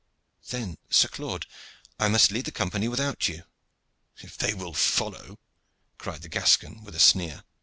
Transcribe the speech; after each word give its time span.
"Then, 0.49 0.79
Sir 0.89 1.09
Claude, 1.09 1.45
I 1.99 2.07
must 2.07 2.31
lead 2.31 2.45
the 2.45 2.51
Company 2.51 2.87
without 2.87 3.27
you." 3.27 3.43
"If 4.17 4.35
they 4.35 4.55
will 4.55 4.73
follow," 4.73 5.37
cried 5.99 6.23
the 6.23 6.27
Gascon 6.29 6.83
with 6.83 6.95
a 6.95 6.99
sneer. 6.99 7.43